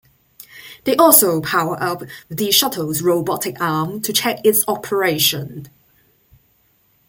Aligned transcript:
They 0.83 0.95
also 0.95 1.41
powered 1.41 1.79
up 1.79 2.01
the 2.27 2.51
shuttle's 2.51 3.03
robotic 3.03 3.61
arm 3.61 4.01
to 4.01 4.11
check 4.11 4.39
its 4.43 4.63
operation. 4.67 5.69